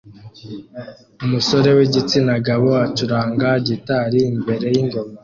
Umusore 1.25 1.69
wigitsina 1.77 2.33
gabo 2.47 2.69
acuranga 2.85 3.47
gitari 3.67 4.19
imbere 4.31 4.65
yingoma 4.75 5.15